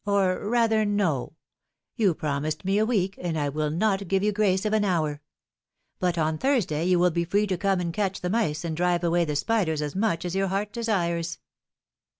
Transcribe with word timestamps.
or 0.07 0.49
rather, 0.49 0.83
no! 0.83 1.31
You 1.95 2.15
prom 2.15 2.43
ised 2.43 2.65
me 2.65 2.79
a 2.79 2.85
week 2.87 3.19
and 3.21 3.37
I 3.37 3.49
will 3.49 3.69
not 3.69 4.07
give 4.07 4.23
you 4.23 4.31
grace 4.31 4.65
of 4.65 4.73
an 4.73 4.83
hour; 4.83 5.21
but 5.99 6.17
on 6.17 6.39
Thursday 6.39 6.85
you 6.85 6.97
will 6.97 7.11
be 7.11 7.23
free 7.23 7.45
to 7.45 7.55
come 7.55 7.79
and 7.79 7.93
catch 7.93 8.21
the 8.21 8.29
mice 8.31 8.65
and 8.65 8.75
drive 8.75 9.03
away 9.03 9.25
the 9.25 9.35
spiders 9.35 9.79
as 9.79 9.95
much 9.95 10.25
as 10.25 10.35
your 10.35 10.47
heart 10.47 10.73
desires. 10.73 11.37